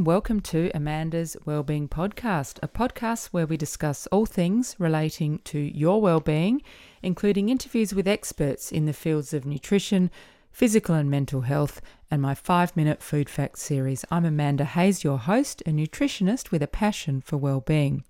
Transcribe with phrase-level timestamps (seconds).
[0.00, 5.58] And welcome to Amanda's Wellbeing Podcast, a podcast where we discuss all things relating to
[5.58, 6.62] your well-being,
[7.02, 10.10] including interviews with experts in the fields of nutrition,
[10.50, 14.06] physical and mental health, and my five minute food facts series.
[14.10, 18.02] I'm Amanda Hayes, your host, a nutritionist with a passion for well-being.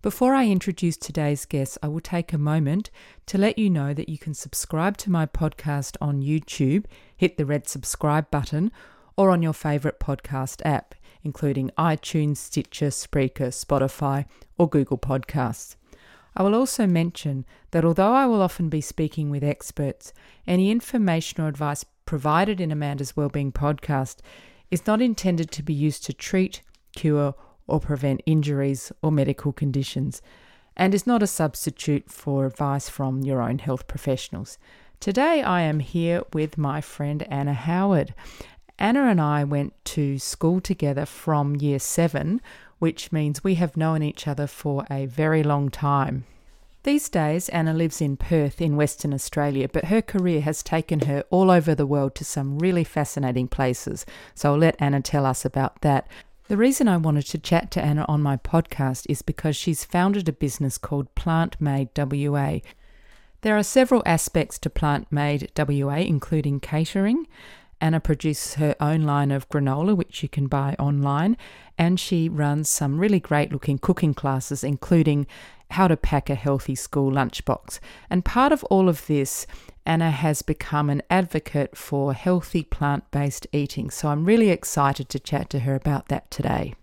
[0.00, 2.88] Before I introduce today's guest, I will take a moment
[3.26, 7.44] to let you know that you can subscribe to my podcast on YouTube, hit the
[7.44, 8.72] red subscribe button,
[9.18, 14.26] or on your favourite podcast app, including iTunes, Stitcher, Spreaker, Spotify,
[14.58, 15.76] or Google Podcasts.
[16.36, 20.12] I will also mention that although I will often be speaking with experts,
[20.46, 24.16] any information or advice provided in Amanda's Wellbeing podcast
[24.70, 26.62] is not intended to be used to treat,
[26.94, 27.34] cure,
[27.66, 30.22] or prevent injuries or medical conditions,
[30.76, 34.58] and is not a substitute for advice from your own health professionals.
[34.98, 38.14] Today, I am here with my friend Anna Howard,
[38.80, 42.40] Anna and I went to school together from year seven,
[42.78, 46.24] which means we have known each other for a very long time.
[46.82, 51.24] These days, Anna lives in Perth in Western Australia, but her career has taken her
[51.28, 54.06] all over the world to some really fascinating places.
[54.34, 56.08] So I'll let Anna tell us about that.
[56.48, 60.26] The reason I wanted to chat to Anna on my podcast is because she's founded
[60.26, 62.60] a business called Plant Made WA.
[63.42, 67.26] There are several aspects to Plant Made WA, including catering,
[67.80, 71.36] Anna produces her own line of granola, which you can buy online,
[71.78, 75.26] and she runs some really great looking cooking classes, including
[75.70, 77.78] how to pack a healthy school lunchbox.
[78.08, 79.46] And part of all of this,
[79.86, 83.90] Anna has become an advocate for healthy plant based eating.
[83.90, 86.74] So I'm really excited to chat to her about that today.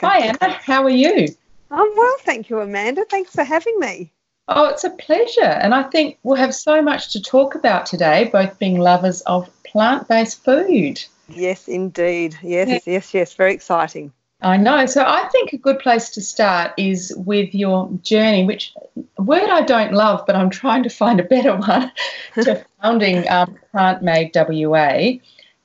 [0.00, 0.52] Hi, Anna.
[0.64, 1.28] How are you?
[1.70, 3.04] I'm well, thank you, Amanda.
[3.08, 4.12] Thanks for having me.
[4.48, 5.40] Oh, it's a pleasure.
[5.42, 9.48] And I think we'll have so much to talk about today, both being lovers of
[9.72, 11.02] plant based food.
[11.28, 12.36] Yes, indeed.
[12.42, 12.92] Yes, yeah.
[12.94, 13.34] yes, yes.
[13.34, 14.12] Very exciting.
[14.42, 14.86] I know.
[14.86, 18.74] So I think a good place to start is with your journey, which
[19.16, 21.92] word I don't love, but I'm trying to find a better one
[22.34, 25.12] to founding um, Plant Made WA.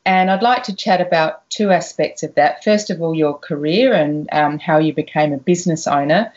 [0.06, 2.63] And I'd like to chat about two aspects of that.
[2.63, 6.31] First of all, your career and um, how you became a business owner.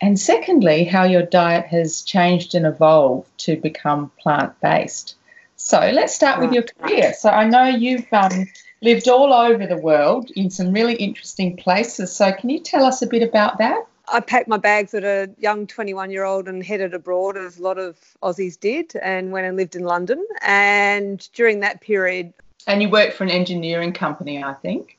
[0.00, 5.16] And secondly, how your diet has changed and evolved to become plant based.
[5.56, 7.14] So let's start with your career.
[7.14, 8.46] So I know you've um,
[8.82, 12.14] lived all over the world in some really interesting places.
[12.14, 13.86] So can you tell us a bit about that?
[14.08, 17.62] I packed my bags at a young 21 year old and headed abroad, as a
[17.62, 20.24] lot of Aussies did, and went and lived in London.
[20.42, 22.32] And during that period.
[22.66, 24.98] And you worked for an engineering company, I think.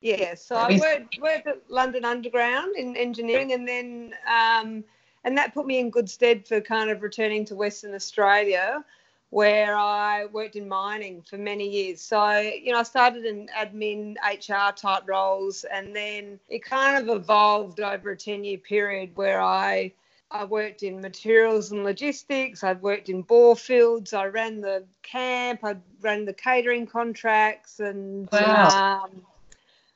[0.00, 4.84] Yeah, so I worked, worked at London Underground in engineering, and then um,
[5.24, 8.84] and that put me in good stead for kind of returning to Western Australia
[9.30, 12.00] where I worked in mining for many years.
[12.00, 17.16] So, you know, I started in admin, HR type roles, and then it kind of
[17.16, 19.92] evolved over a 10 year period where I
[20.30, 22.64] I worked in materials and logistics.
[22.64, 24.12] I've worked in bore fields.
[24.12, 25.60] I ran the camp.
[25.62, 29.04] I ran the catering contracts and wow.
[29.04, 29.22] um,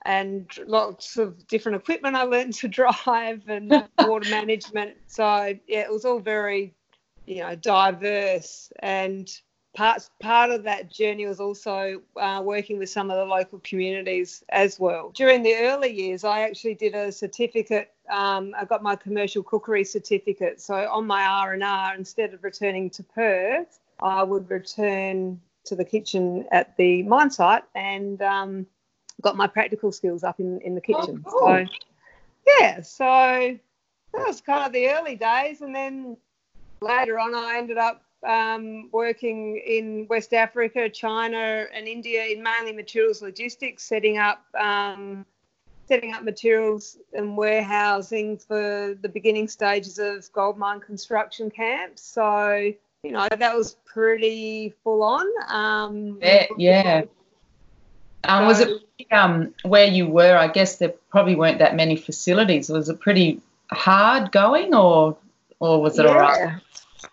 [0.03, 4.97] and lots of different equipment I learned to drive and water management.
[5.09, 6.73] So yeah, it was all very
[7.29, 9.41] you know diverse and
[9.77, 14.43] part part of that journey was also uh, working with some of the local communities
[14.49, 15.11] as well.
[15.15, 17.93] During the early years, I actually did a certificate.
[18.11, 20.61] Um, I got my commercial cookery certificate.
[20.61, 25.77] So on my R and R, instead of returning to Perth, I would return to
[25.77, 28.67] the kitchen at the mine site and um,
[29.21, 31.23] got my practical skills up in in the kitchen.
[31.27, 31.47] Oh, cool.
[31.47, 31.67] So
[32.59, 33.05] yeah, so
[34.15, 36.17] that was kind of the early days, and then
[36.81, 42.73] later on, I ended up um, working in West Africa, China, and India in mainly
[42.73, 45.25] materials logistics, setting up um,
[45.87, 52.03] setting up materials and warehousing for the beginning stages of gold mine construction camps.
[52.03, 52.73] So
[53.03, 55.27] you know that was pretty full on.
[55.49, 56.19] Um,
[56.57, 57.03] yeah.
[58.25, 58.83] Um, was it
[59.13, 60.37] um, where you were?
[60.37, 62.69] I guess there probably weren't that many facilities.
[62.69, 63.41] Was it pretty
[63.71, 65.17] hard going, or
[65.61, 66.13] or was it yeah.
[66.13, 66.61] all right?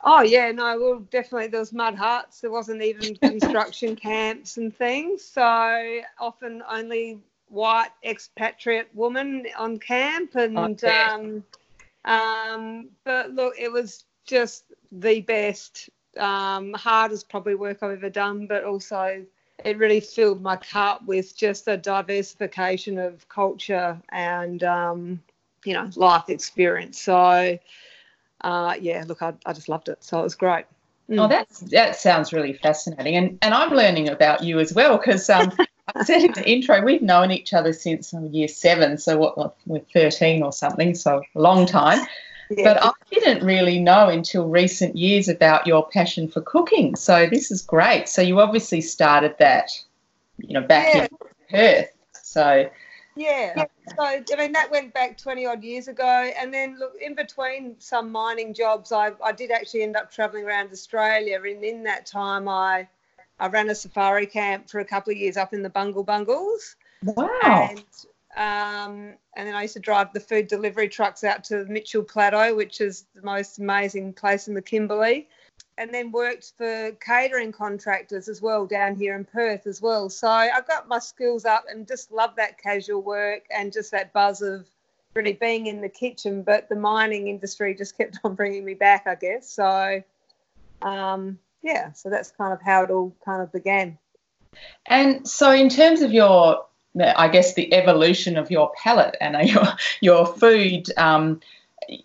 [0.04, 2.42] Oh yeah, no, well definitely there was mud huts.
[2.42, 5.24] There wasn't even construction camps and things.
[5.24, 7.20] So often only
[7.50, 11.44] white expatriate woman on camp and um,
[12.06, 15.90] um, but look, it was just the best.
[16.18, 19.26] Um, hardest probably work I've ever done, but also
[19.64, 25.22] it really filled my cup with just a diversification of culture and um,
[25.66, 27.02] you know life experience.
[27.02, 27.58] So
[28.42, 30.04] uh, yeah, look, I, I just loved it.
[30.04, 30.66] So it was great.
[31.10, 31.24] Mm.
[31.24, 35.30] Oh, that's that sounds really fascinating, and and I'm learning about you as well because
[35.30, 35.52] um,
[35.96, 39.82] I said in the intro, we've known each other since year seven, so what, we're
[39.94, 42.06] 13 or something, so a long time.
[42.50, 42.64] Yeah.
[42.64, 46.96] But I didn't really know until recent years about your passion for cooking.
[46.96, 48.08] So this is great.
[48.08, 49.72] So you obviously started that,
[50.38, 51.04] you know, back yeah.
[51.04, 51.10] in
[51.50, 51.90] Perth.
[52.14, 52.70] So
[53.16, 53.66] yeah.
[53.90, 57.76] So I mean that went back twenty odd years ago, and then look in between
[57.80, 62.06] some mining jobs, I, I did actually end up travelling around Australia, and in that
[62.06, 62.88] time I
[63.40, 66.76] I ran a safari camp for a couple of years up in the Bungle Bungles.
[67.04, 67.70] Wow.
[67.70, 67.80] And
[68.38, 72.04] um, and then I used to drive the food delivery trucks out to the Mitchell
[72.04, 75.28] Plateau, which is the most amazing place in the Kimberley
[75.78, 80.10] and then worked for catering contractors as well down here in Perth as well.
[80.10, 84.14] So I got my skills up and just love that casual work and just that
[84.14, 84.66] buzz of
[85.14, 86.44] really being in the kitchen.
[86.44, 89.50] But the mining industry just kept on bringing me back, I guess.
[89.50, 90.02] So
[90.82, 93.98] um, yeah, so that's kind of how it all kind of began.
[94.86, 96.66] And so, in terms of your,
[96.98, 99.66] I guess, the evolution of your palate and your
[100.00, 100.88] your food.
[100.98, 101.42] Um,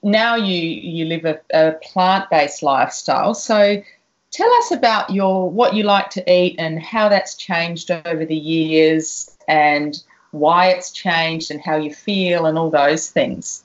[0.02, 3.34] now you you live a, a plant-based lifestyle.
[3.34, 3.82] So
[4.30, 8.36] tell us about your what you like to eat and how that's changed over the
[8.36, 13.64] years and why it's changed and how you feel and all those things.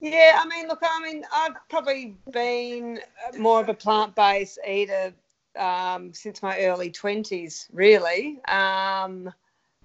[0.00, 3.00] Yeah i mean look i mean i've probably been
[3.38, 5.12] more of a plant-based eater
[5.58, 8.38] um, since my early 20s really.
[8.44, 9.32] Um,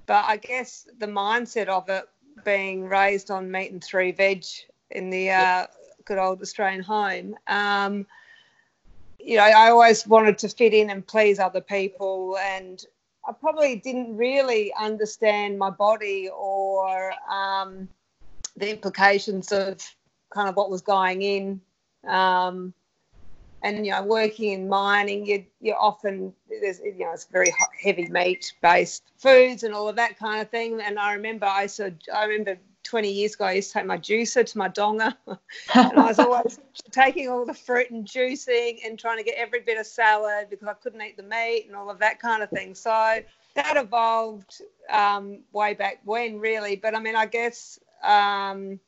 [0.05, 2.05] but i guess the mindset of it
[2.43, 4.43] being raised on meat and three veg
[4.91, 5.67] in the uh,
[6.05, 7.35] good old Australian home.
[7.47, 8.05] Um,
[9.19, 12.83] you know, I always wanted to fit in and please other people, and
[13.27, 17.87] I probably didn't really understand my body or um,
[18.57, 19.81] the implications of
[20.33, 21.61] kind of what was going in.
[22.07, 22.73] Um,
[23.63, 28.07] and you know, working in mining, you you often there's you know it's very heavy
[28.07, 30.81] meat based foods and all of that kind of thing.
[30.81, 32.57] And I remember I said I remember
[32.91, 35.39] 20 years ago, I used to take my juicer to my donga, and
[35.97, 36.59] I was always
[36.91, 40.67] taking all the fruit and juicing and trying to get every bit of salad because
[40.67, 42.75] I couldn't eat the meat and all of that kind of thing.
[42.75, 42.91] So
[43.55, 46.75] that evolved um, way back when, really.
[46.75, 47.79] But I mean, I guess.
[48.03, 48.79] Um,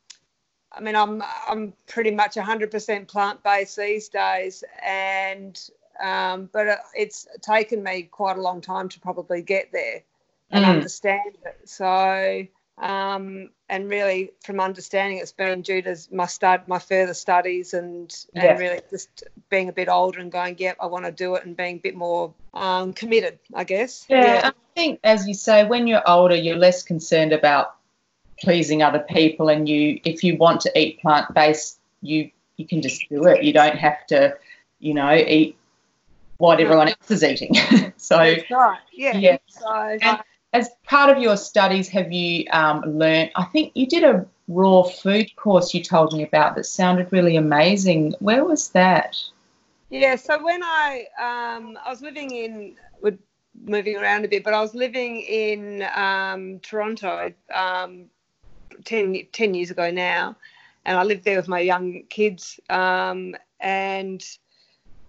[0.75, 5.57] I mean, I'm I'm pretty much 100% plant based these days, and
[6.03, 10.01] um, but uh, it's taken me quite a long time to probably get there
[10.49, 10.69] and mm.
[10.69, 11.69] understand it.
[11.69, 12.47] So
[12.77, 18.25] um, and really from understanding it's been due to my start my further studies and
[18.35, 21.45] and really just being a bit older and going yep i want to do it
[21.45, 24.05] and being a bit more um, committed i guess.
[24.09, 27.75] Yeah, yeah, i think as you say when you're older you're less concerned about
[28.41, 33.07] pleasing other people and you if you want to eat plant-based you you can just
[33.09, 33.43] do it.
[33.43, 34.37] You don't have to
[34.79, 35.57] you know eat
[36.37, 37.55] what everyone else is eating.
[37.97, 38.79] So That's right.
[38.91, 39.37] Yeah, yeah.
[39.47, 40.19] So, and,
[40.53, 43.31] as part of your studies, have you um, learned?
[43.35, 47.35] I think you did a raw food course you told me about that sounded really
[47.35, 48.13] amazing.
[48.19, 49.17] Where was that?
[49.89, 53.17] Yeah, so when I um, I was living in, we're
[53.65, 58.05] moving around a bit, but I was living in um, Toronto um,
[58.85, 60.35] 10, 10, years ago now,
[60.85, 64.23] and I lived there with my young kids, um, and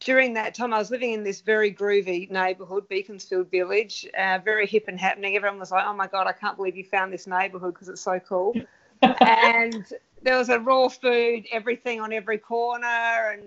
[0.05, 4.67] during that time, I was living in this very groovy neighbourhood, Beaconsfield Village, uh, very
[4.67, 5.35] hip and happening.
[5.35, 8.03] Everyone was like, "Oh my god, I can't believe you found this neighbourhood because it's
[8.03, 8.55] so cool."
[9.03, 9.87] and
[10.23, 13.43] there was a raw food, everything on every corner, and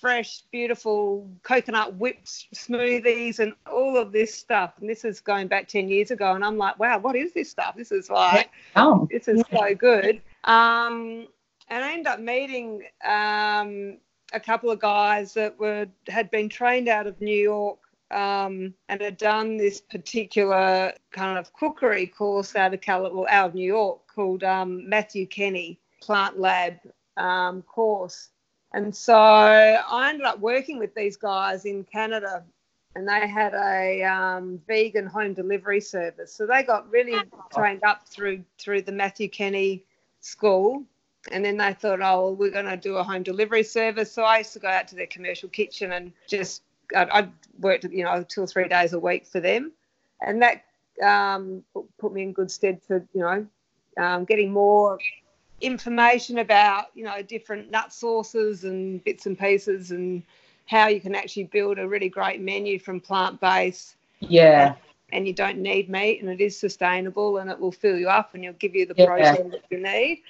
[0.00, 4.74] fresh, beautiful coconut whipped smoothies, and all of this stuff.
[4.80, 7.50] And this is going back ten years ago, and I'm like, "Wow, what is this
[7.50, 7.76] stuff?
[7.76, 9.06] This is like, oh.
[9.10, 11.28] this is so good." Um,
[11.68, 13.98] and I ended up meeting um,
[14.32, 17.78] a couple of guys that were had been trained out of New York
[18.10, 23.54] um, and had done this particular kind of cookery course out of Cal- out of
[23.54, 26.74] New York called um, Matthew Kenney Plant Lab
[27.16, 28.30] um, course.
[28.74, 32.44] And so I ended up working with these guys in Canada,
[32.94, 36.34] and they had a um, vegan home delivery service.
[36.34, 37.18] So they got really
[37.52, 39.84] trained up through through the Matthew Kenney
[40.20, 40.84] school
[41.30, 44.12] and then they thought, oh, well, we're going to do a home delivery service.
[44.12, 46.62] So I used to go out to their commercial kitchen and just,
[46.94, 49.72] I'd, I'd worked, you know, two or three days a week for them.
[50.20, 50.64] And that
[51.02, 51.62] um,
[51.98, 53.46] put me in good stead for, you know,
[53.96, 54.98] um, getting more
[55.60, 60.22] information about, you know, different nut sources and bits and pieces and
[60.66, 63.96] how you can actually build a really great menu from plant based.
[64.20, 64.74] Yeah.
[65.10, 68.34] And you don't need meat and it is sustainable and it will fill you up
[68.34, 69.06] and it'll give you the yeah.
[69.06, 70.22] protein that you need.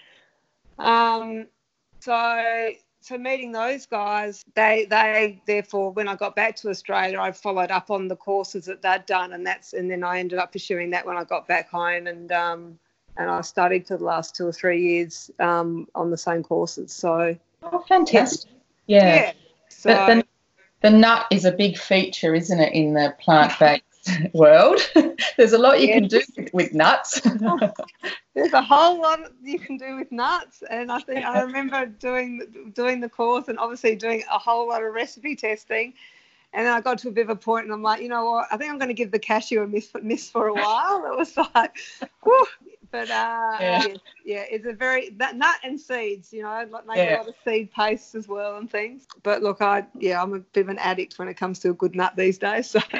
[0.78, 1.46] Um,
[2.00, 2.70] so
[3.00, 7.70] so meeting those guys, they they therefore when I got back to Australia, I followed
[7.70, 10.90] up on the courses that they'd done, and that's and then I ended up pursuing
[10.90, 12.78] that when I got back home, and um,
[13.16, 16.92] and I studied for the last two or three years um, on the same courses.
[16.92, 18.50] So oh, fantastic!
[18.86, 19.14] Yeah.
[19.14, 19.32] yeah.
[19.70, 23.84] So, the, the, the nut is a big feature, isn't it, in the plant-based
[24.32, 24.80] world.
[25.36, 26.20] There's a lot you can do
[26.52, 27.20] with nuts.
[28.34, 32.70] There's a whole lot you can do with nuts, and I think I remember doing
[32.74, 35.94] doing the course and obviously doing a whole lot of recipe testing.
[36.54, 38.24] And then I got to a bit of a point, and I'm like, you know
[38.30, 38.48] what?
[38.50, 41.04] I think I'm going to give the cashew a miss, miss for a while.
[41.04, 41.76] It was like,
[42.22, 42.46] whew,
[42.90, 43.86] but uh, yeah.
[43.86, 43.94] yeah.
[44.24, 46.32] yeah, it's a very that nut and seeds.
[46.32, 47.16] You know, like make yeah.
[47.16, 49.06] a lot of seed pastes as well and things.
[49.22, 51.74] But look, I yeah, I'm a bit of an addict when it comes to a
[51.74, 52.70] good nut these days.
[52.70, 52.80] So.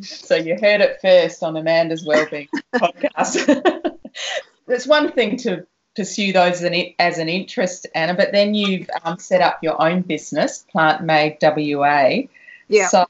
[0.00, 3.96] so you heard it first on Amanda's Wellbeing podcast.
[4.70, 5.66] It's one thing to
[5.96, 9.80] pursue those as an, as an interest, Anna, but then you've um, set up your
[9.82, 12.28] own business, Plant Made WA.
[12.68, 12.86] Yeah.
[12.86, 13.06] So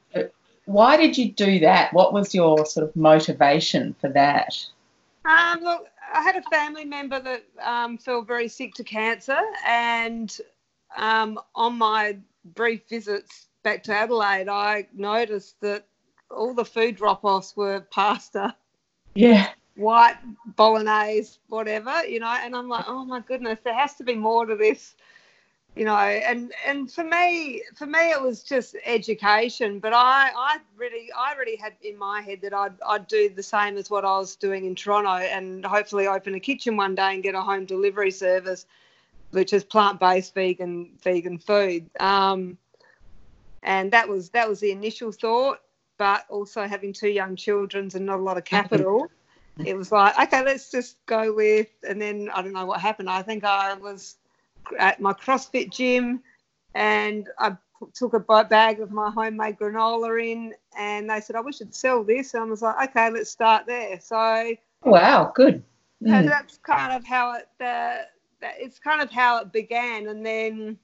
[0.70, 1.92] why did you do that?
[1.92, 4.56] What was your sort of motivation for that?
[5.24, 10.36] Um, look, I had a family member that um, fell very sick to cancer, and
[10.96, 12.18] um, on my
[12.54, 15.86] brief visits back to Adelaide, I noticed that
[16.30, 18.54] all the food drop-offs were pasta.
[19.14, 19.48] Yeah.
[19.74, 20.18] White
[20.54, 24.46] bolognese, whatever, you know, and I'm like, oh my goodness, there has to be more
[24.46, 24.94] to this
[25.76, 30.58] you know and and for me for me it was just education but i i
[30.76, 34.04] really i really had in my head that i'd i'd do the same as what
[34.04, 37.40] i was doing in toronto and hopefully open a kitchen one day and get a
[37.40, 38.66] home delivery service
[39.30, 41.88] which is plant-based vegan vegan food.
[42.00, 42.58] Um,
[43.62, 45.60] and that was that was the initial thought
[45.98, 49.10] but also having two young children and not a lot of capital
[49.64, 53.10] it was like okay let's just go with and then i don't know what happened.
[53.10, 54.16] I think i was
[54.78, 56.22] at my CrossFit gym,
[56.74, 57.56] and I
[57.94, 61.74] took a bag of my homemade granola in, and they said, "I "Oh, we should
[61.74, 65.62] sell this." And I was like, "Okay, let's start there." So wow, good.
[66.02, 66.26] Mm.
[66.26, 67.48] that's kind of how it.
[67.58, 68.06] The,
[68.58, 70.78] it's kind of how it began, and then.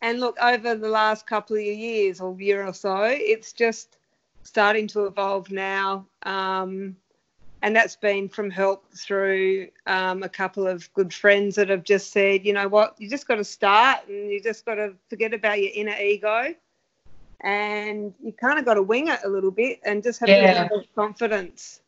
[0.00, 3.98] And look, over the last couple of years or year or so, it's just
[4.42, 6.08] starting to evolve now.
[6.24, 6.96] Um,
[7.62, 12.12] and that's been from help through um, a couple of good friends that have just
[12.12, 15.32] said, you know what, you just got to start and you just got to forget
[15.32, 16.54] about your inner ego,
[17.40, 20.64] and you kind of got to wing it a little bit and just have yeah.
[20.64, 21.80] a bit of confidence.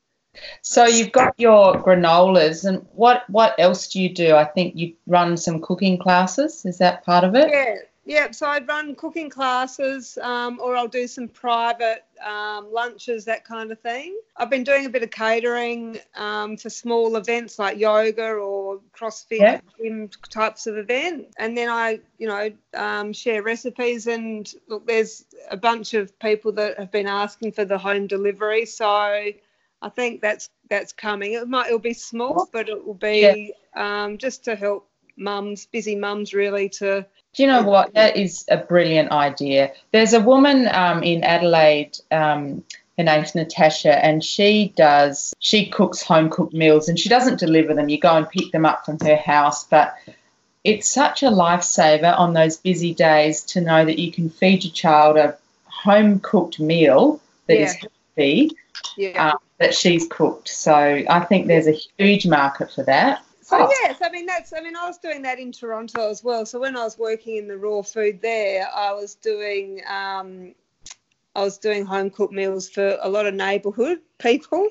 [0.63, 4.35] So you've got your granolas, and what what else do you do?
[4.35, 6.65] I think you run some cooking classes.
[6.65, 7.49] Is that part of it?
[7.51, 7.77] Yeah,
[8.07, 13.45] yeah, so I'd run cooking classes um, or I'll do some private um, lunches, that
[13.45, 14.19] kind of thing.
[14.37, 19.39] I've been doing a bit of catering um, for small events like yoga or CrossFit
[19.39, 19.61] yeah.
[19.81, 21.29] gym types of event.
[21.39, 24.07] And then I, you know, um, share recipes.
[24.07, 28.67] And look, there's a bunch of people that have been asking for the home delivery.
[28.67, 31.33] So I think that's that's coming.
[31.33, 34.05] It might it'll be small, but it will be yeah.
[34.05, 37.95] um, just to help mums, busy mums, really to do you know what?
[37.95, 39.73] That is a brilliant idea.
[39.93, 41.99] There's a woman um, in Adelaide.
[42.11, 42.65] Um,
[42.97, 45.35] her name's Natasha, and she does.
[45.41, 47.89] She cooks home cooked meals, and she doesn't deliver them.
[47.89, 49.97] You go and pick them up from her house, but
[50.63, 54.73] it's such a lifesaver on those busy days to know that you can feed your
[54.73, 57.65] child a home cooked meal that yeah.
[57.65, 58.51] is healthy.
[58.97, 59.31] Yeah.
[59.31, 60.49] Um, that she's cooked.
[60.49, 60.75] So
[61.09, 63.23] I think there's a huge market for that.
[63.55, 63.77] So oh.
[63.83, 66.45] yes, I mean that's I mean I was doing that in Toronto as well.
[66.45, 70.55] So when I was working in the raw food there, I was doing um,
[71.37, 74.69] I was doing home cooked meals for a lot of neighbourhood people,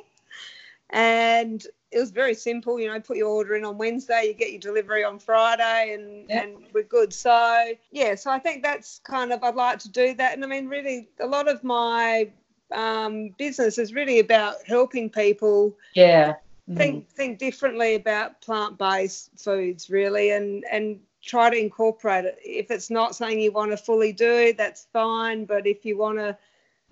[0.90, 2.78] and it was very simple.
[2.80, 6.30] You know, put your order in on Wednesday, you get your delivery on Friday, and
[6.30, 7.14] and we're good.
[7.14, 10.48] So yeah, so I think that's kind of I'd like to do that, and I
[10.48, 12.30] mean really a lot of my
[12.72, 15.74] um, business is really about helping people.
[15.94, 16.34] Yeah
[16.76, 17.16] think mm-hmm.
[17.16, 22.38] think differently about plant based foods really and and try to incorporate it.
[22.44, 25.46] If it's not something you want to fully do, that's fine.
[25.46, 26.38] But if you want to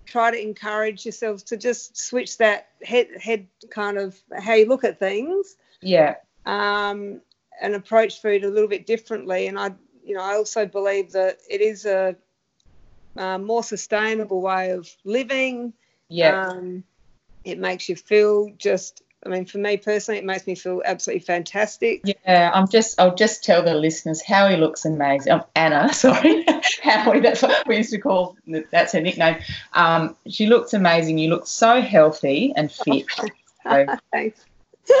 [0.04, 4.84] try to encourage yourselves to just switch that head head kind of how you look
[4.84, 5.56] at things.
[5.80, 6.16] Yeah.
[6.46, 7.20] Um,
[7.60, 9.46] and approach food a little bit differently.
[9.46, 9.72] And I
[10.04, 12.16] you know, I also believe that it is a,
[13.16, 15.72] a more sustainable way of living.
[16.08, 16.48] Yeah.
[16.48, 16.84] Um,
[17.44, 21.24] it makes you feel just I mean, for me personally, it makes me feel absolutely
[21.24, 22.02] fantastic.
[22.04, 25.32] Yeah, I'm just, I'll just tell the listeners, Howie looks amazing.
[25.32, 26.44] Oh, Anna, sorry,
[26.82, 28.36] Howie, that's what we used to call,
[28.70, 29.38] that's her nickname.
[29.74, 31.18] Um, she looks amazing.
[31.18, 33.06] You look so healthy and fit.
[33.64, 34.44] So, Thanks.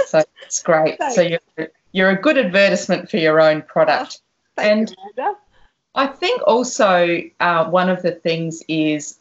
[0.06, 0.96] So it's great.
[0.96, 1.16] Thanks.
[1.16, 4.20] So you're you're a good advertisement for your own product.
[4.56, 5.36] Oh, and you,
[5.94, 9.18] I think also uh, one of the things is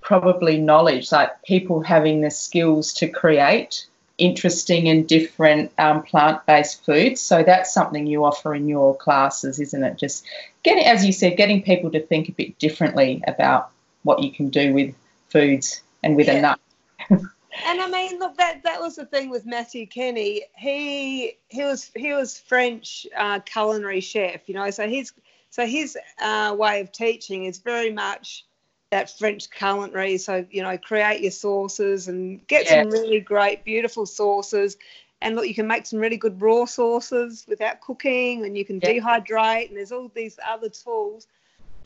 [0.00, 3.86] probably knowledge, like people having the skills to create
[4.18, 7.20] interesting and different um, plant-based foods.
[7.20, 9.98] So that's something you offer in your classes, isn't it?
[9.98, 10.24] Just
[10.62, 13.70] getting, as you said, getting people to think a bit differently about
[14.02, 14.94] what you can do with
[15.28, 16.34] foods and with yeah.
[16.34, 16.60] a nut.
[17.10, 20.44] and I mean, look, that that was the thing with Matthew Kenney.
[20.56, 24.70] He he was he was French uh, culinary chef, you know.
[24.70, 25.12] So his
[25.50, 28.45] so his uh, way of teaching is very much
[28.90, 30.18] that French culinary.
[30.18, 34.76] So, you know, create your sauces and get some really great, beautiful sauces.
[35.22, 38.80] And look, you can make some really good raw sauces without cooking, and you can
[38.80, 41.26] dehydrate, and there's all these other tools.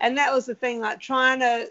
[0.01, 1.71] And that was the thing, like trying to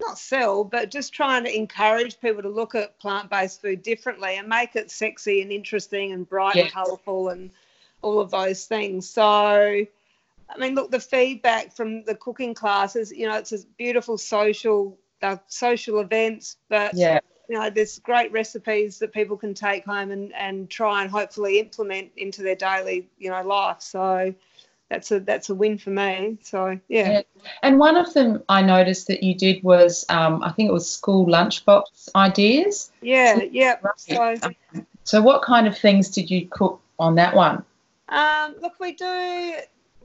[0.00, 4.36] not sell, but just trying to encourage people to look at plant based food differently
[4.36, 7.50] and make it sexy and interesting and bright and colourful and
[8.02, 9.08] all of those things.
[9.08, 9.86] So,
[10.50, 14.98] I mean, look, the feedback from the cooking classes, you know, it's a beautiful social
[15.22, 17.20] uh, social events, but yeah.
[17.48, 21.58] you know, there's great recipes that people can take home and, and try and hopefully
[21.58, 23.80] implement into their daily, you know, life.
[23.80, 24.34] So
[24.88, 26.38] that's a that's a win for me.
[26.42, 27.10] So yeah.
[27.10, 27.22] yeah.
[27.62, 30.90] And one of them I noticed that you did was um, I think it was
[30.90, 32.90] school lunchbox ideas.
[33.02, 33.76] Yeah, yeah.
[33.96, 34.36] So,
[35.04, 37.64] so what kind of things did you cook on that one?
[38.08, 39.54] Um, look, we do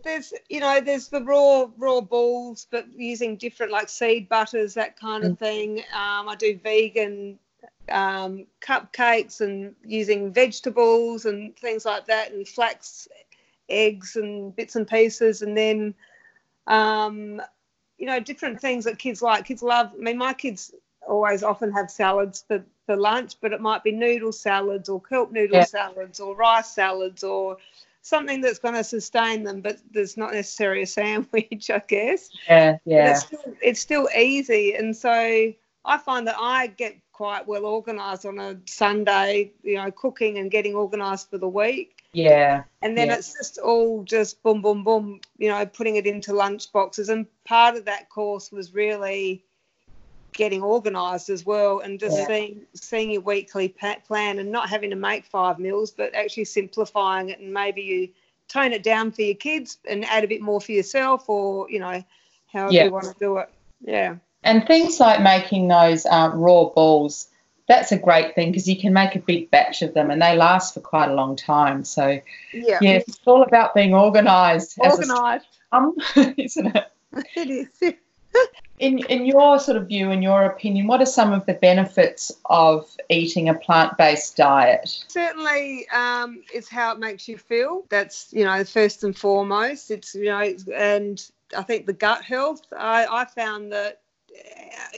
[0.04, 5.00] there's you know there's the raw raw balls but using different like seed butters that
[5.00, 5.40] kind of mm.
[5.40, 7.40] thing um, i do vegan
[7.90, 13.08] um, cupcakes and using vegetables and things like that and flax
[13.68, 15.94] eggs and bits and pieces and then
[16.68, 17.42] um,
[17.98, 20.74] you know different things that kids like kids love i mean my kids
[21.08, 25.32] always often have salads for, for lunch but it might be noodle salads or kelp
[25.32, 25.66] noodle yeah.
[25.66, 27.58] salads or rice salads or
[28.04, 32.30] something that's going to sustain them, but there's not necessarily a sandwich, I guess.
[32.48, 33.12] Yeah, yeah.
[33.12, 35.10] It's still, it's still, easy, and so
[35.86, 40.52] I find that I get quite well organised on a Sunday, you know, cooking and
[40.52, 42.04] getting organised for the week.
[42.12, 42.64] Yeah.
[42.82, 43.16] And then yeah.
[43.16, 47.10] it's just all just boom, boom, boom, you know, putting it into lunch boxes.
[47.10, 49.44] And part of that course was really
[50.34, 52.28] getting organised as well and just yeah.
[52.28, 57.30] seeing seeing your weekly plan and not having to make five meals but actually simplifying
[57.30, 58.10] it and maybe you
[58.48, 61.80] tone it down for your kids and add a bit more for yourself or you
[61.80, 62.04] know
[62.52, 62.86] however yeah.
[62.86, 63.50] you want to do it.
[63.82, 64.16] Yeah.
[64.44, 67.28] And things like making those um, raw balls
[67.68, 70.36] that's a great thing because you can make a big batch of them and they
[70.36, 71.84] last for quite a long time.
[71.86, 72.20] So
[72.54, 75.46] yeah, yeah it's all about being organized organized.
[75.72, 75.96] um,
[76.38, 76.86] isn't it?
[77.36, 77.94] It is
[78.80, 82.32] in in your sort of view, in your opinion, what are some of the benefits
[82.46, 85.04] of eating a plant based diet?
[85.08, 87.86] Certainly, um, it's how it makes you feel.
[87.90, 89.92] That's you know first and foremost.
[89.92, 92.62] It's you know, and I think the gut health.
[92.78, 94.02] I, I found that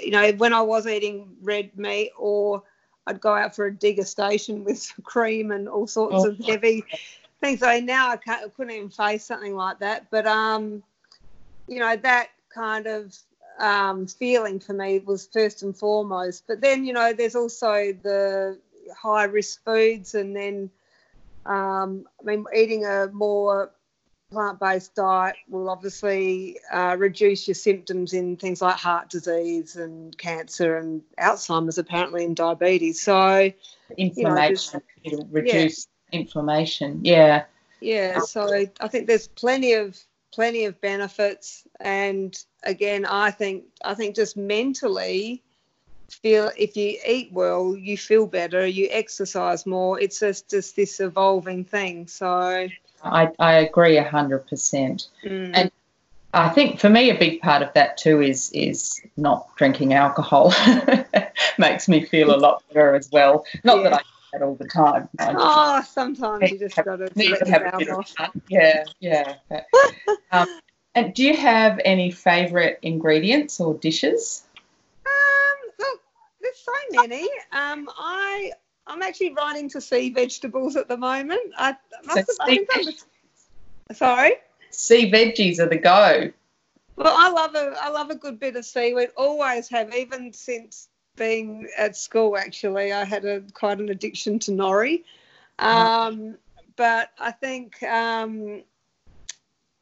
[0.02, 2.64] you know when I was eating red meat or
[3.08, 6.30] I'd go out for a degustation with cream and all sorts oh.
[6.30, 6.84] of heavy
[7.42, 7.60] things.
[7.60, 10.10] So now I, can't, I couldn't even face something like that.
[10.10, 10.82] But um,
[11.68, 13.14] you know that kind of
[13.60, 16.46] um, feeling for me was first and foremost.
[16.48, 18.60] But then, you know, there's also the
[18.96, 20.70] high risk foods, and then,
[21.46, 23.72] um, I mean, eating a more
[24.32, 30.18] plant based diet will obviously uh, reduce your symptoms in things like heart disease and
[30.18, 33.02] cancer and Alzheimer's, apparently, and diabetes.
[33.02, 33.52] So,
[33.98, 36.20] inflammation, you know, it'll reduce yeah.
[36.20, 37.02] inflammation.
[37.04, 37.46] Yeah.
[37.82, 40.00] Yeah, so I think there's plenty of
[40.36, 41.63] plenty of benefits.
[41.80, 45.41] And again i think i think just mentally
[46.10, 50.00] feel if you eat well you feel better you exercise more.
[50.00, 52.08] It's just just this evolving thing.
[52.08, 52.67] So
[53.04, 55.52] i, I agree 100% mm.
[55.54, 55.71] and
[56.34, 60.54] i think for me a big part of that too is is not drinking alcohol.
[61.58, 63.45] Makes me feel a lot better as well.
[63.63, 63.84] Not yeah.
[63.84, 64.02] that i
[64.36, 65.10] that all the time.
[65.19, 67.10] oh, sometimes you just got to
[67.50, 68.41] have a bit of fun.
[68.48, 69.36] Yeah, yeah.
[69.50, 69.65] But,
[70.32, 70.48] um,
[70.93, 74.43] and do you have any favourite ingredients or dishes?
[75.06, 76.02] Um, look,
[76.41, 77.24] there's so many.
[77.52, 78.52] Um, I
[78.88, 81.54] I'm actually right to sea vegetables at the moment.
[81.58, 82.65] I must so have,
[83.89, 84.36] I sorry.
[84.69, 86.32] Sea veggies are the go.
[86.98, 89.10] Well, I love a I love a good bit of seaweed.
[89.17, 94.51] Always have, even since being at school, actually, I had a quite an addiction to
[94.51, 95.04] nori.
[95.60, 96.38] Um,
[96.75, 98.63] but I think um,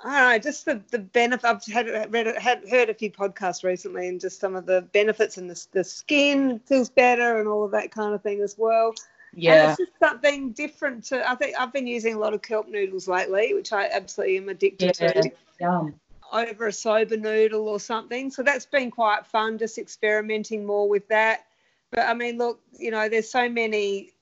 [0.03, 1.45] I don't know, just the the benefit.
[1.45, 5.37] I've had read had heard a few podcasts recently, and just some of the benefits
[5.37, 8.93] and the the skin feels better and all of that kind of thing as well.
[9.35, 9.53] Yeah.
[9.53, 11.27] And it's just something different to.
[11.29, 14.49] I think I've been using a lot of kelp noodles lately, which I absolutely am
[14.49, 15.21] addicted yeah.
[15.21, 15.31] to.
[15.59, 15.95] Yum.
[16.33, 18.31] Over a soba noodle or something.
[18.31, 21.45] So that's been quite fun, just experimenting more with that.
[21.91, 24.13] But I mean, look, you know, there's so many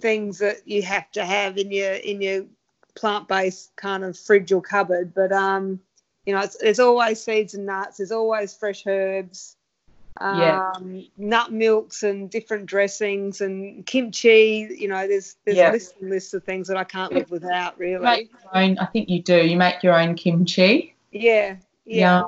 [0.00, 2.46] things that you have to have in your in your
[2.94, 5.12] plant-based kind of fridge or cupboard.
[5.14, 5.78] But um,
[6.24, 7.98] you know, there's always seeds and nuts.
[7.98, 9.56] There's always fresh herbs.
[10.18, 11.02] Um, Yeah.
[11.18, 14.74] nut milks and different dressings and kimchi.
[14.74, 15.70] You know, there's there's Yeah.
[15.70, 17.78] lists and lists of things that I can't live without.
[17.78, 18.30] Really.
[18.54, 19.46] own, I think you do.
[19.46, 20.95] You make your own kimchi.
[21.20, 21.56] Yeah.
[21.84, 22.22] Yeah.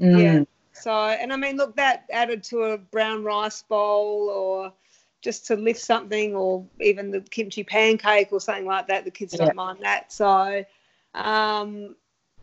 [0.00, 0.18] Mm.
[0.18, 0.44] Yeah.
[0.72, 4.72] So, and I mean, look, that added to a brown rice bowl or
[5.20, 9.34] just to lift something or even the kimchi pancake or something like that, the kids
[9.34, 9.46] Yeah.
[9.46, 10.12] don't mind that.
[10.12, 10.64] So,
[11.14, 11.96] um,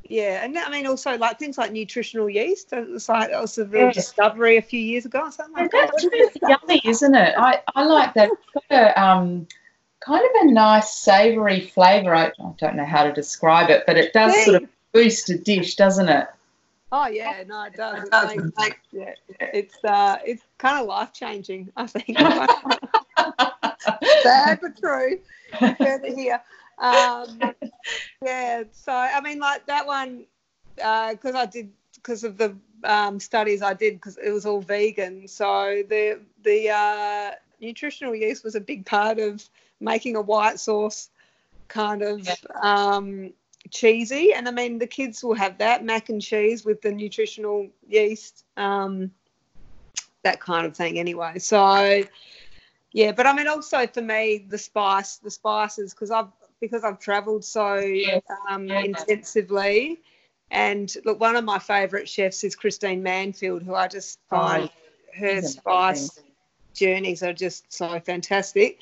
[0.04, 0.44] yeah.
[0.44, 2.74] And I mean, also like things like nutritional yeast.
[2.74, 3.92] It was like, that was a real Yeah.
[3.94, 5.22] discovery a few years ago.
[5.22, 5.92] or something Yeah, like that.
[5.94, 7.34] that's really yummy, isn't it?
[7.38, 8.30] I, I like that.
[8.32, 9.48] It's got a um,
[10.00, 12.14] kind of a nice savoury flavour.
[12.14, 14.44] I, I don't know how to describe it, but it does Yeah.
[14.44, 16.28] sort of boost a dish, doesn't it?
[16.92, 18.04] Oh yeah, no, it does.
[18.04, 18.36] It It does.
[18.58, 21.70] makes- yeah, it's uh, it's kind of life changing.
[21.76, 22.18] I think.
[24.24, 25.20] Sad but true.
[25.78, 26.42] Further here.
[26.78, 27.40] Um,
[28.24, 28.64] yeah.
[28.72, 30.26] So I mean, like that one,
[30.76, 35.28] because I did because of the um, studies I did because it was all vegan.
[35.28, 39.48] So the the uh, nutritional yeast was a big part of
[39.80, 41.10] making a white sauce
[41.68, 42.28] kind of
[42.62, 43.32] um,
[43.72, 44.34] cheesy.
[44.34, 48.46] And I mean, the kids will have that mac and cheese with the nutritional yeast,
[48.56, 49.12] um,
[50.24, 51.00] that kind of thing.
[51.00, 52.04] Anyway, so
[52.92, 53.12] yeah.
[53.12, 57.46] But I mean, also for me, the spice, the spices, because I've because I've travelled
[57.46, 58.22] so Yes.
[58.50, 60.00] um, intensively.
[60.50, 64.70] And look, one of my favourite chefs is Christine Manfield, who I just find
[65.14, 66.24] her spice amazing.
[66.74, 68.80] journeys are just so fantastic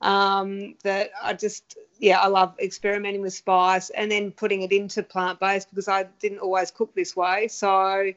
[0.00, 5.02] um, that I just yeah I love experimenting with spice and then putting it into
[5.02, 8.12] plant based because I didn't always cook this way so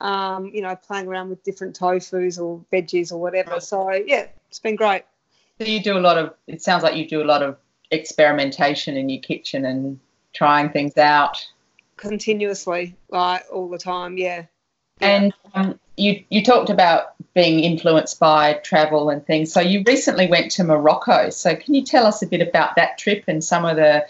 [0.00, 4.58] um, you know playing around with different tofu's or veggies or whatever so yeah it's
[4.58, 5.04] been great
[5.58, 6.34] So you do a lot of.
[6.46, 7.56] It sounds like you do a lot of
[7.90, 9.98] experimentation in your kitchen and
[10.34, 11.38] trying things out.
[11.96, 14.44] continuously like all the time yeah
[15.00, 19.52] And um, you you talked about being influenced by travel and things.
[19.52, 21.30] So you recently went to Morocco.
[21.30, 24.06] So can you tell us a bit about that trip and some of the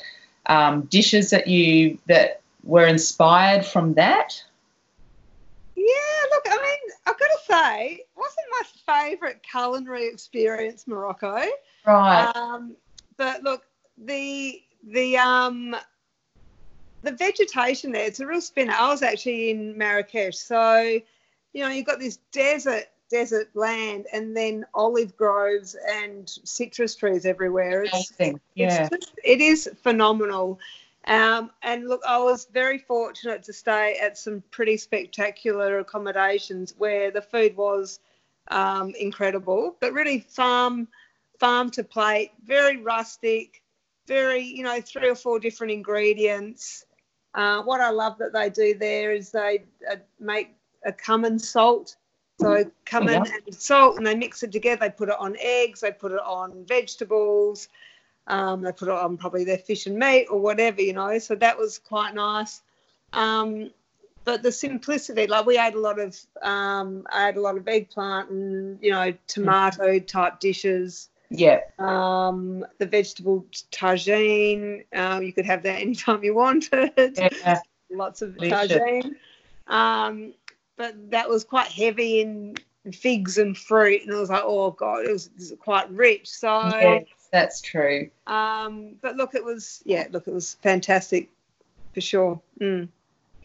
[0.46, 4.42] um, dishes that you that were inspired from that?
[5.74, 5.84] Yeah,
[6.30, 11.42] look, I mean, I've got to say, it wasn't my favourite culinary experience, Morocco.
[11.86, 12.32] Right.
[12.34, 12.76] Um,
[13.16, 13.64] but look,
[13.98, 15.76] the the um
[17.06, 18.74] the vegetation there, it's a real spinner.
[18.76, 21.00] I was actually in Marrakesh, so
[21.52, 27.24] you know, you've got this desert desert land and then olive groves and citrus trees
[27.24, 27.84] everywhere.
[27.84, 28.40] It's Amazing.
[28.54, 28.82] Yeah.
[28.82, 30.58] it's just, it is phenomenal.
[31.06, 37.12] Um, and look, I was very fortunate to stay at some pretty spectacular accommodations where
[37.12, 38.00] the food was
[38.48, 40.88] um, incredible, but really farm
[41.38, 43.62] farm to plate, very rustic,
[44.06, 46.84] very you know three or four different ingredients.
[47.36, 51.96] Uh, what I love that they do there is they uh, make a cumin salt.
[52.40, 53.32] So cumin yeah.
[53.46, 54.86] and salt, and they mix it together.
[54.86, 55.80] They put it on eggs.
[55.80, 57.68] They put it on vegetables.
[58.26, 61.18] Um, they put it on probably their fish and meat or whatever, you know.
[61.18, 62.62] So that was quite nice.
[63.12, 63.70] Um,
[64.24, 67.68] but the simplicity, like we ate a lot of, um, I ate a lot of
[67.68, 71.10] eggplant and you know tomato type dishes.
[71.30, 71.60] Yeah.
[71.78, 76.92] Um, the vegetable tagine, um, you could have that anytime you wanted.
[76.96, 77.60] Yeah.
[77.90, 79.14] Lots of tagine.
[79.66, 80.34] Um,
[80.76, 82.56] but that was quite heavy in
[82.92, 86.28] figs and fruit, and I was like, oh god, it was, it was quite rich.
[86.28, 86.68] So.
[86.68, 88.10] Yes, that's true.
[88.26, 91.28] Um, but look, it was yeah, look, it was fantastic
[91.94, 92.40] for sure.
[92.60, 92.88] Mm.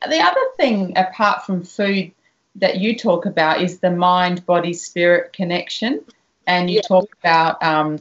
[0.07, 2.11] The other thing, apart from food,
[2.55, 6.03] that you talk about is the mind, body, spirit connection,
[6.47, 6.87] and you Yeah.
[6.87, 7.99] talk about, um,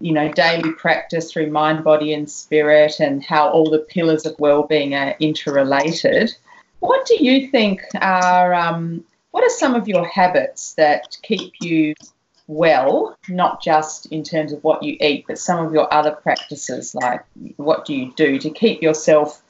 [0.00, 4.38] you know, daily practice through mind, body, and spirit, and how all the pillars of
[4.38, 6.34] well-being are interrelated.
[6.80, 11.94] What do you think are um, what are some of your habits that keep you
[12.50, 16.96] well, not just in terms of what you eat, but some of your other practices,
[16.96, 17.24] like
[17.56, 19.42] what do you do to keep yourself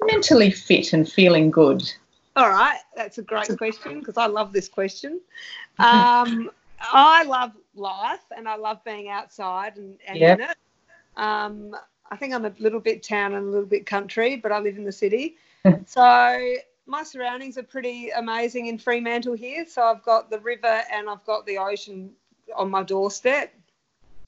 [0.00, 1.82] mentally fit and feeling good?
[2.36, 5.20] All right, that's a great question because I love this question.
[5.80, 10.38] Um, I love life and I love being outside and, and Yep.
[10.38, 10.56] in it.
[11.16, 11.76] Um,
[12.10, 14.76] I think I'm a little bit town and a little bit country, but I live
[14.76, 15.36] in the city.
[15.86, 16.54] so
[16.86, 19.66] my surroundings are pretty amazing in Fremantle here.
[19.66, 22.12] So I've got the river and I've got the ocean
[22.56, 23.52] on my doorstep.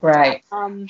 [0.00, 0.42] Right.
[0.52, 0.86] Um,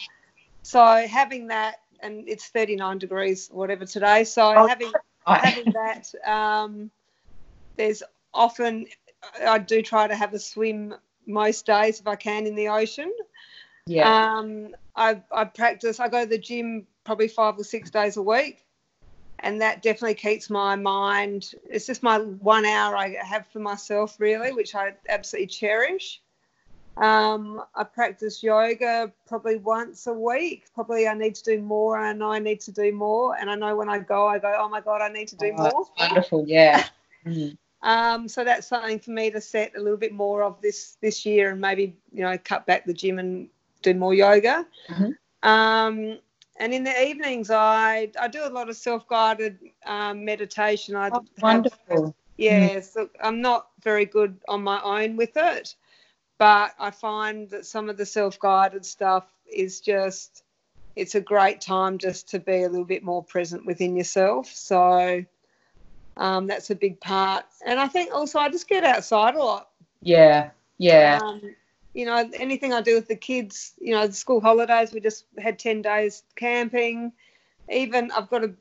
[0.63, 4.25] so having that, and it's 39 degrees, whatever today.
[4.25, 4.93] So Oh, having
[5.29, 5.43] right.
[5.43, 6.91] having that, um,
[7.77, 8.87] there's often
[9.47, 10.95] I do try to have a swim
[11.27, 13.13] most days if I can in the ocean.
[13.87, 14.35] Yeah.
[14.35, 16.01] Um, I, I practice.
[16.01, 18.65] I go to the gym probably five or six days a week,
[19.41, 21.53] and that definitely keeps my mind.
[21.69, 26.21] It's just my one hour I have for myself, really, which I absolutely cherish.
[26.97, 30.65] Um, I practice yoga probably once a week.
[30.75, 31.97] Probably I need to do more.
[31.99, 34.55] I know I need to do more, and I know when I go, I go,
[34.59, 35.73] oh my god, I need to do Oh, more.
[35.73, 36.45] that's wonderful.
[36.47, 36.85] Yeah.
[37.83, 41.25] Um, so that's something for me to set a little bit more of this this
[41.25, 43.49] year, and maybe you know cut back the gym and
[43.83, 44.67] do more yoga.
[44.89, 45.17] Mhm.
[45.43, 46.19] Um,
[46.59, 50.95] and in the evenings, I I do a lot of self guided um, meditation.
[50.95, 52.15] I Oh, wonderful.
[52.37, 55.75] Yes, look, I'm not very good on my own with it,
[56.39, 60.43] but I find that some of the self guided stuff is just
[60.97, 64.47] it's a great time just to be a little bit more present within yourself.
[64.47, 65.25] So
[66.17, 67.45] um, that's a big part.
[67.65, 69.71] And I think also I just get outside a lot.
[70.03, 70.51] Yeah.
[70.79, 71.21] Yeah.
[71.23, 71.55] Um,
[71.95, 75.25] you know, anything I do with the kids, you know, the school holidays, we just
[75.39, 77.13] had 10 days camping.
[77.69, 78.53] Even I've got a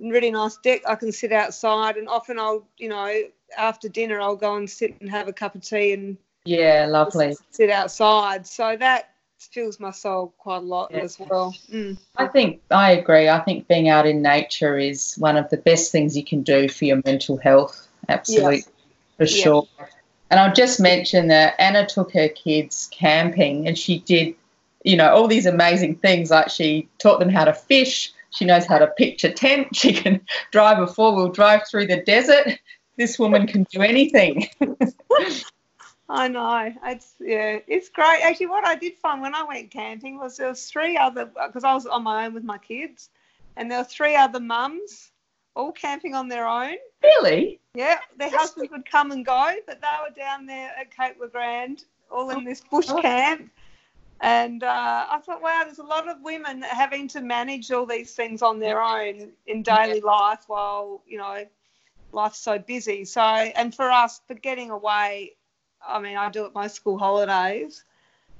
[0.00, 3.22] really nice deck I can sit outside, and often I'll, you know,
[3.56, 6.86] after dinner, I'll go and sit and have a cup of tea and Yeah.
[6.88, 7.36] Lovely.
[7.50, 8.46] sit outside.
[8.46, 10.98] So that fills my soul quite a lot Yeah.
[10.98, 11.54] as well.
[11.70, 11.96] Mm.
[12.16, 13.28] I think I agree.
[13.28, 16.68] I think being out in nature is one of the best things you can do
[16.68, 17.86] for your mental health.
[18.08, 18.64] Absolutely,
[19.16, 19.42] for Yeah.
[19.44, 19.68] sure.
[20.30, 24.34] And I'll just mention that Anna took her kids camping and she did,
[24.84, 26.30] you know, all these amazing things.
[26.30, 28.12] Like she taught them how to fish.
[28.30, 29.74] She knows how to pitch a tent.
[29.74, 30.20] She can
[30.52, 32.58] drive a four wheel drive through the desert.
[32.98, 34.48] This woman can do anything.
[36.08, 36.72] I know.
[36.84, 38.20] It's yeah, it's great.
[38.22, 41.64] Actually, what I did find when I went camping was there was three other because
[41.64, 43.10] I was on my own with my kids,
[43.56, 45.12] and there were three other mums
[45.54, 46.76] all camping on their own.
[47.02, 47.60] really?
[47.74, 51.28] Yeah, their husbands would come and go, but they were down there at Cape Le
[51.28, 53.02] Grand, all in this bush Oh.
[53.02, 53.50] camp.
[54.20, 58.14] And uh, I thought, wow, there's a lot of women having to manage all these
[58.14, 61.44] things on their own in daily life while, you know,
[62.10, 63.04] life's so busy.
[63.04, 65.36] So, and for us, for getting away,
[65.86, 67.84] I mean, I do it my school holidays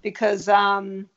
[0.02, 1.08] because, um,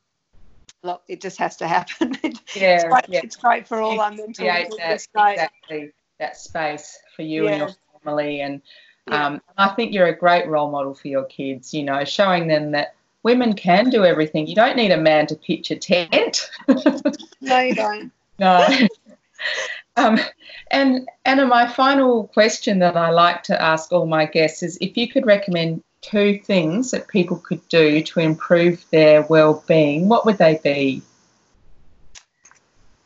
[0.84, 2.18] look, it just has to happen.
[2.24, 2.88] it's, Yeah.
[2.90, 3.22] great, yeah.
[3.24, 4.70] it's great for all our mental that,
[5.16, 7.70] exactly that space for you and your
[8.04, 8.62] family and
[9.08, 9.26] Yeah.
[9.26, 12.72] um, I think you're a great role model for your kids you know showing them
[12.72, 16.50] that women can do everything you don't need a man to pitch a tent
[17.42, 18.12] No, you don't.
[18.40, 18.68] no
[19.98, 20.20] um,
[20.70, 24.96] and Anna my final question that I like to ask all my guests is if
[24.96, 30.38] you could recommend two things that people could do to improve their well-being what would
[30.38, 31.02] they be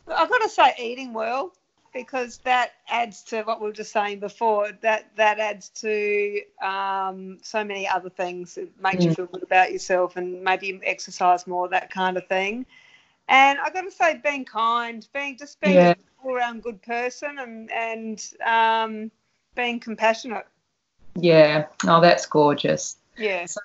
[0.08, 1.52] I've got to say, eating well
[1.92, 4.70] because that adds to what we were just saying before.
[4.82, 8.58] That that adds to um, so many other things.
[8.58, 9.16] It makes you Mm.
[9.16, 12.66] feel good about yourself, and maybe exercise more, that kind of thing.
[13.28, 15.90] And I've got to say, being kind, being just being Yeah.
[15.90, 19.10] an all-around good person, and and um,
[19.54, 20.46] being compassionate.
[21.18, 23.56] Yeah oh that's gorgeous Yes.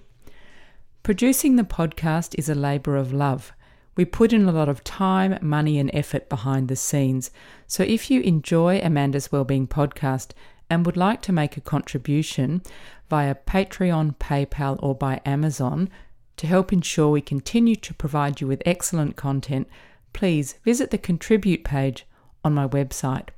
[1.03, 3.53] Producing the podcast is a labour of love.
[3.95, 7.29] We put in a lot of time, money, and effort behind the scenes.
[7.67, 10.31] So if you enjoy Amanda's Wellbeing podcast
[10.67, 12.63] and would like to make a contribution
[13.07, 15.91] via Patreon, PayPal, or by Amazon
[16.37, 19.67] to help ensure we continue to provide you with excellent content,
[20.13, 22.05] please visit the contribute page
[22.43, 23.29] on my website.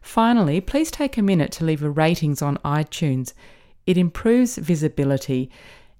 [0.00, 3.32] Finally, please take a minute to leave a ratings on iTunes.
[3.86, 5.50] It improves visibility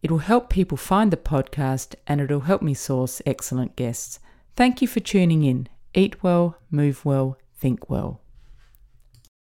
[0.05, 4.19] it will help people find the podcast and it'll help me source excellent guests.
[4.55, 5.67] Thank you for tuning in.
[5.95, 8.21] Eat well, move well, think well.